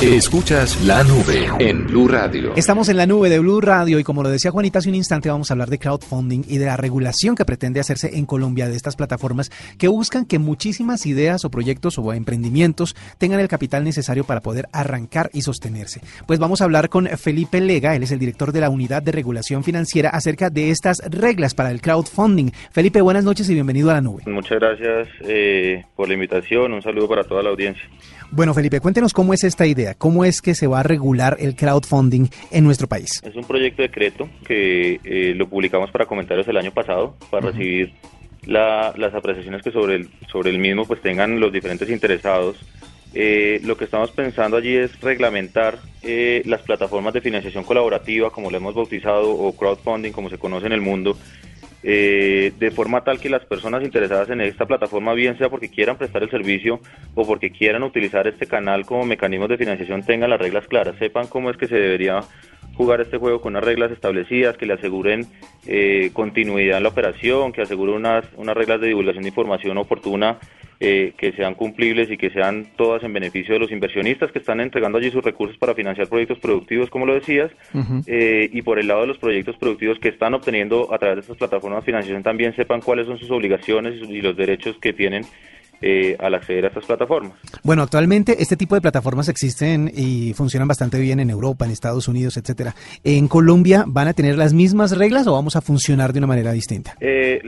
[0.00, 2.52] Escuchas la nube en Blue Radio.
[2.54, 5.28] Estamos en la nube de Blue Radio y como lo decía Juanita hace un instante
[5.28, 8.76] vamos a hablar de crowdfunding y de la regulación que pretende hacerse en Colombia de
[8.76, 14.22] estas plataformas que buscan que muchísimas ideas o proyectos o emprendimientos tengan el capital necesario
[14.22, 16.00] para poder arrancar y sostenerse.
[16.28, 19.10] Pues vamos a hablar con Felipe Lega, él es el director de la Unidad de
[19.10, 22.52] Regulación Financiera acerca de estas reglas para el crowdfunding.
[22.70, 24.22] Felipe, buenas noches y bienvenido a la nube.
[24.26, 27.82] Muchas gracias eh, por la invitación, un saludo para toda la audiencia.
[28.30, 31.54] Bueno, Felipe, cuéntenos cómo es esta idea, cómo es que se va a regular el
[31.54, 33.20] crowdfunding en nuestro país.
[33.22, 37.50] Es un proyecto de decreto que eh, lo publicamos para comentarios el año pasado, para
[37.50, 37.92] recibir
[38.46, 42.56] las apreciaciones que sobre el, sobre el mismo pues tengan los diferentes interesados.
[43.14, 48.50] Eh, lo que estamos pensando allí es reglamentar eh, las plataformas de financiación colaborativa, como
[48.50, 51.16] lo hemos bautizado, o crowdfunding, como se conoce en el mundo,
[51.82, 55.96] eh, de forma tal que las personas interesadas en esta plataforma, bien sea porque quieran
[55.96, 56.80] prestar el servicio
[57.14, 61.28] o porque quieran utilizar este canal como mecanismo de financiación, tengan las reglas claras, sepan
[61.28, 62.20] cómo es que se debería
[62.74, 65.26] jugar este juego con unas reglas establecidas que le aseguren
[65.66, 70.38] eh, continuidad en la operación, que aseguren unas, unas reglas de divulgación de información oportuna
[70.80, 74.60] eh, que sean cumplibles y que sean todas en beneficio de los inversionistas que están
[74.60, 77.50] entregando allí sus recursos para financiar proyectos productivos, como lo decías,
[78.06, 81.20] eh, y por el lado de los proyectos productivos que están obteniendo a través de
[81.22, 85.24] estas plataformas de financiación también sepan cuáles son sus obligaciones y los derechos que tienen
[85.80, 87.32] eh, al acceder a estas plataformas.
[87.62, 92.08] Bueno, actualmente este tipo de plataformas existen y funcionan bastante bien en Europa, en Estados
[92.08, 92.74] Unidos, etcétera.
[93.04, 96.52] ¿En Colombia van a tener las mismas reglas o vamos a funcionar de una manera
[96.52, 96.96] distinta?
[97.00, 97.40] Eh,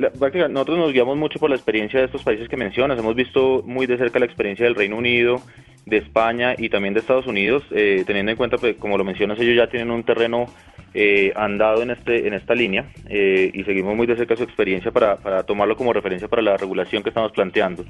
[0.51, 2.99] nosotros nos guiamos mucho por la experiencia de estos países que mencionas.
[2.99, 5.41] Hemos visto muy de cerca la experiencia del Reino Unido,
[5.87, 9.39] de España y también de Estados Unidos, eh, teniendo en cuenta, pues, como lo mencionas,
[9.41, 10.47] ellos ya tienen un terreno
[10.93, 14.91] eh, andado en este en esta línea eh, y seguimos muy de cerca su experiencia
[14.91, 17.85] para, para, tomarlo como referencia para la regulación que estamos planteando.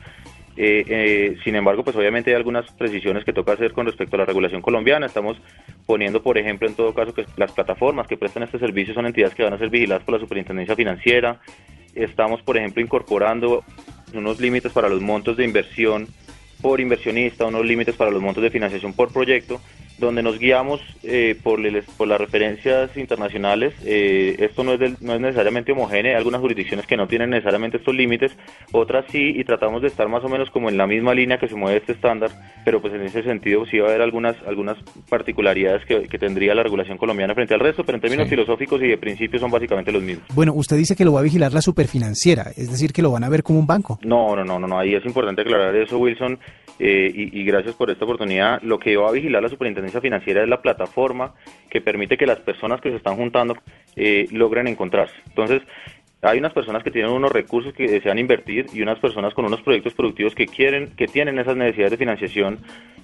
[0.56, 4.24] Eh, sin embargo, pues obviamente hay algunas precisiones que toca hacer con respecto a la
[4.26, 5.06] regulación colombiana.
[5.06, 5.40] Estamos
[5.86, 9.34] poniendo, por ejemplo, en todo caso, que las plataformas que prestan este servicio son entidades
[9.34, 11.40] que van a ser vigiladas por la Superintendencia Financiera.
[11.94, 13.64] Estamos, por ejemplo, incorporando
[14.12, 16.08] unos límites para los montos de inversión
[16.60, 19.60] por inversionista, unos límites para los montos de financiación por proyecto,
[20.00, 21.60] donde nos guiamos eh, por,
[21.96, 23.74] por, las referencias internacionales.
[23.84, 27.76] Eh, esto no es, no es necesariamente homogéneo, hay algunas jurisdicciones que no tienen necesariamente
[27.76, 28.32] estos límites,
[28.72, 31.48] otras sí, y tratamos de estar más o menos como en la misma línea que
[31.48, 32.30] se mueve este estándar,
[32.64, 34.78] pero pues en ese sentido sí va a haber algunas, algunas
[35.08, 38.98] particularidades que, tendría la regulación colombiana frente al resto, pero en términos filosóficos y de
[38.98, 40.26] principios son básicamente los mismos.
[40.34, 43.24] Bueno, usted dice que lo va a vigilar la superfinanciera, es decir, que lo van
[43.24, 43.98] a ver como un banco.
[44.02, 46.38] No, no, no, no, no ahí es importante aclarar eso, Wilson.
[46.82, 48.62] Eh, y, gracias por esta oportunidad.
[48.62, 51.34] Lo que va a vigilar la Superintendencia Financiera es la plataforma
[51.70, 53.56] que permite que las personas que se están juntando
[53.96, 55.14] eh, logren encontrarse.
[55.26, 55.62] Entonces,
[56.22, 59.62] hay unas personas que tienen unos recursos que desean invertir y unas personas con unos
[59.62, 62.58] proyectos productivos que quieren, que tienen esas necesidades de financiación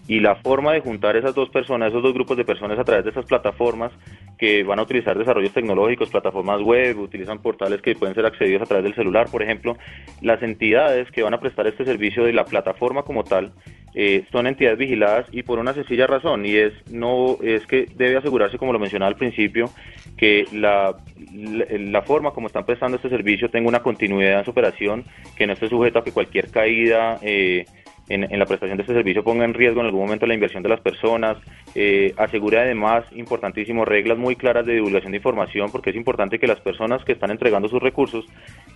[0.07, 3.05] y la forma de juntar esas dos personas, esos dos grupos de personas a través
[3.05, 3.91] de esas plataformas
[4.39, 8.67] que van a utilizar desarrollos tecnológicos, plataformas web, utilizan portales que pueden ser accedidos a
[8.67, 9.77] través del celular, por ejemplo,
[10.21, 13.53] las entidades que van a prestar este servicio de la plataforma como tal
[13.99, 18.19] eh, son entidades vigiladas y por una sencilla razón y es no es que debe
[18.19, 19.71] asegurarse como lo mencionaba al principio
[20.19, 20.95] que la,
[21.33, 25.55] la, forma como están prestando este servicio tenga una continuidad en su operación que no
[25.55, 27.65] esté sujeto a que cualquier caída eh,
[28.09, 30.69] en, la prestación de este servicio ponga en riesgo en algún momento la inversión de
[30.69, 31.37] las personas,
[31.75, 36.47] eh, asegure además, importantísimo, reglas muy claras de divulgación de información, porque es importante que
[36.47, 38.27] las personas que están entregando sus recursos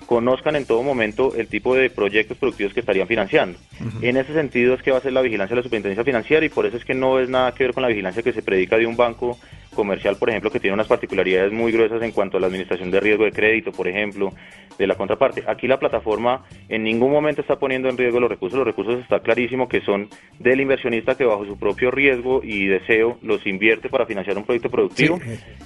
[0.06, 3.58] conozcan en todo momento el tipo de proyectos productivos que estarían financiando.
[4.02, 6.48] En ese sentido es que va a ser la vigilancia de la superintendencia financiera y
[6.48, 8.76] por eso es que no es nada que ver con la vigilancia que se predica
[8.76, 9.38] de un banco
[9.80, 13.00] comercial, por ejemplo, que tiene unas particularidades muy gruesas en cuanto a la administración de
[13.00, 14.30] riesgo de crédito, por ejemplo,
[14.78, 15.42] de la contraparte.
[15.46, 19.20] Aquí la plataforma en ningún momento está poniendo en riesgo los recursos, los recursos está
[19.20, 24.04] clarísimo que son del inversionista que bajo su propio riesgo y deseo los invierte para
[24.04, 25.18] financiar un proyecto productivo.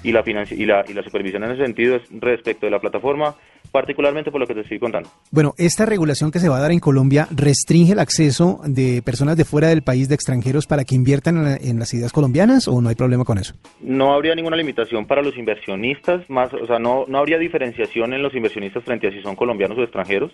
[0.04, 3.34] Y, la y, la, y la supervisión en ese sentido es respecto de la plataforma
[3.74, 5.08] particularmente por lo que te estoy contando.
[5.32, 9.36] Bueno, esta regulación que se va a dar en Colombia restringe el acceso de personas
[9.36, 12.88] de fuera del país, de extranjeros, para que inviertan en, las ideas colombianas o no
[12.88, 13.54] hay problema con eso?
[13.80, 18.22] No habría ninguna limitación para los inversionistas, más, o sea, no, no habría diferenciación en
[18.22, 20.30] los inversionistas frente a si son colombianos o extranjeros.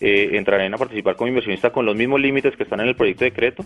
[0.00, 3.24] Eh, entrarían a participar como inversionistas con los mismos límites que están en el proyecto
[3.24, 3.64] de decreto.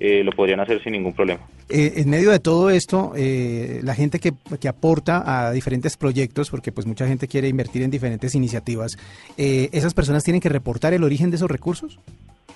[0.00, 1.40] Eh, lo podrían hacer sin ningún problema.
[1.68, 6.50] Eh, en medio de todo esto, eh, la gente que, que, aporta a diferentes proyectos,
[6.50, 8.96] porque pues mucha gente quiere invertir en diferentes iniciativas,
[9.36, 11.98] ¿esas personas tienen que reportar el origen de esos recursos?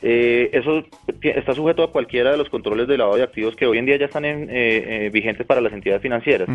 [0.03, 0.85] eso
[1.23, 3.97] está sujeto a cualquiera de los controles de lavado de activos que hoy en día
[3.97, 4.25] ya están
[5.11, 6.49] vigentes para las entidades financieras.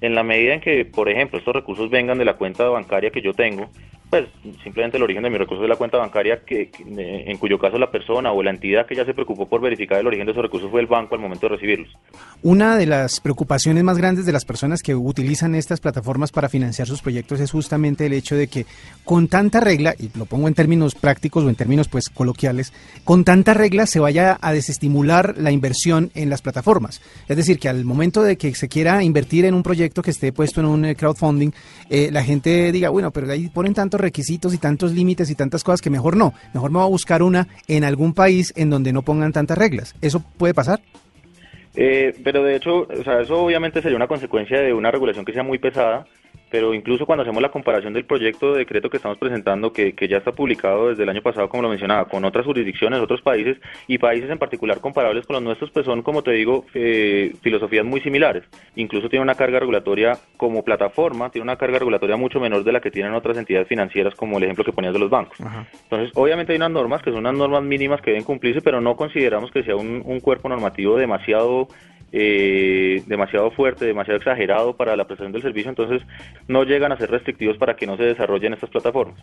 [0.00, 3.22] En la medida en que, por ejemplo, estos recursos vengan de la cuenta bancaria que
[3.22, 3.70] yo tengo,
[4.10, 4.26] pues
[4.62, 7.90] simplemente el origen de mi recurso de la cuenta bancaria, que, en cuyo caso la
[7.90, 10.70] persona o la entidad que ya se preocupó por verificar el origen de esos recursos
[10.70, 11.88] fue el banco al momento de recibirlos.
[12.42, 16.88] Una de las preocupaciones más grandes de las personas que utilizan estas plataformas para financiar
[16.88, 18.64] sus proyectos es justamente el hecho de que
[19.04, 22.72] con tanta regla, y lo pongo en términos prácticos o en términos pues coloquiales,
[23.04, 27.02] con tanta regla se vaya a desestimular la inversión en las plataformas.
[27.28, 30.32] Es decir, que al momento de que se quiera invertir en un proyecto que esté
[30.32, 31.50] puesto en un eh, crowdfunding,
[31.90, 35.80] eh, la gente diga, bueno, pero ahí ponen requisitos y tantos límites y tantas cosas
[35.80, 36.34] que mejor no.
[36.54, 39.94] Mejor me voy a buscar una en algún país en donde no pongan tantas reglas.
[40.00, 40.80] ¿Eso puede pasar?
[41.74, 45.32] Eh, pero de hecho, o sea, eso obviamente sería una consecuencia de una regulación que
[45.32, 46.06] sea muy pesada
[46.50, 50.08] pero incluso cuando hacemos la comparación del proyecto de decreto que estamos presentando, que, que,
[50.08, 53.58] ya está publicado desde el año pasado, como lo mencionaba, con otras jurisdicciones, otros países
[53.86, 57.84] y países en particular comparables con los nuestros, pues son, como te digo, eh, filosofías
[57.84, 58.44] muy similares.
[58.76, 62.80] Incluso tiene una carga regulatoria como plataforma, tiene una carga regulatoria mucho menor de la
[62.80, 65.38] que tienen otras entidades financieras, como el ejemplo que ponías de los bancos.
[65.84, 68.96] Entonces, obviamente hay unas normas que son unas normas mínimas que deben cumplirse, pero no
[68.96, 71.68] consideramos que sea un, un cuerpo normativo demasiado
[72.12, 76.02] eh, demasiado fuerte, demasiado exagerado para la prestación del servicio, entonces
[76.46, 79.22] no llegan a ser restrictivos para que no se desarrollen estas plataformas.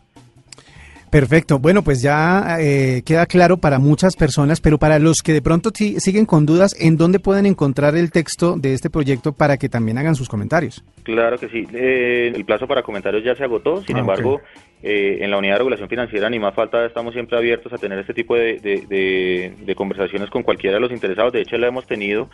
[1.16, 1.60] Perfecto.
[1.60, 5.70] Bueno, pues ya eh, queda claro para muchas personas, pero para los que de pronto
[5.74, 9.98] siguen con dudas, ¿en dónde pueden encontrar el texto de este proyecto para que también
[9.98, 10.84] hagan sus comentarios?
[11.04, 11.66] Claro que sí.
[11.74, 13.82] Eh, el plazo para comentarios ya se agotó.
[13.84, 14.42] Sin ah, embargo,
[14.84, 17.98] eh, en la unidad de regulación financiera, ni más falta, estamos siempre abiertos a tener
[18.00, 21.32] este tipo de, conversaciones con cualquiera de los interesados.
[21.32, 22.30] De hecho, la hemos tenido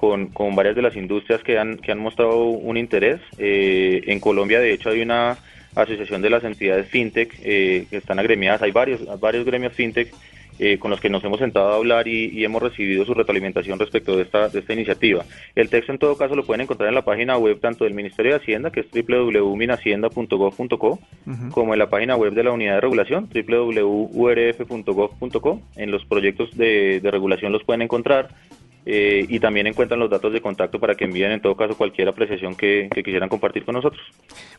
[0.00, 3.20] con, con varias de las industrias que han, que han mostrado un interés.
[3.36, 5.36] en Colombia, de hecho, hay una
[5.74, 8.62] asociación de las entidades fintech eh, que están agremiadas.
[8.62, 10.10] Hay varios, varios gremios fintech
[10.58, 14.16] eh, con los que nos hemos sentado a hablar y, hemos recibido su retroalimentación respecto
[14.16, 15.26] de esta, de esta iniciativa.
[15.54, 18.32] El texto en todo caso lo pueden encontrar en la página web tanto del Ministerio
[18.32, 20.98] de Hacienda, que es www.minahacienda.gov.co,
[21.50, 25.60] como en la página web de la Unidad de Regulación, www.urf.gov.co.
[25.76, 28.30] En los proyectos de, de regulación los pueden encontrar.
[28.86, 32.08] Eh, y también encuentran los datos de contacto para que envíen en todo caso cualquier
[32.08, 34.00] apreciación que, quisieran compartir con nosotros.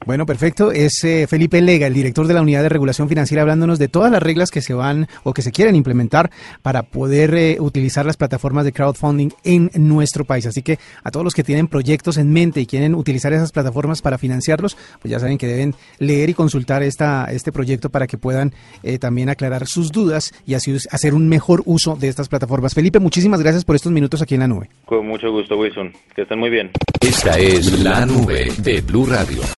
[0.06, 0.72] Bueno, perfecto.
[0.72, 4.12] Es eh, Felipe Lega, el director de la Unidad de Regulación Financiera, hablándonos de todas
[4.12, 6.30] las reglas que se van o que se quieren implementar
[6.62, 10.46] para poder eh, utilizar las plataformas de crowdfunding en nuestro país.
[10.46, 14.02] Así que a todos los que tienen proyectos en mente y quieren utilizar esas plataformas
[14.02, 18.18] para financiarlos, pues ya saben que deben leer y consultar esta, este proyecto para que
[18.18, 18.54] puedan
[19.00, 22.74] también aclarar sus dudas y así hacer un mejor uso de estas plataformas.
[22.74, 24.69] Felipe, muchísimas gracias por estos minutos aquí en la nube.
[24.86, 25.94] Con mucho gusto, Wilson.
[26.13, 26.72] Que estén muy bien.
[27.00, 29.42] Esta es la nube de Blue Radio.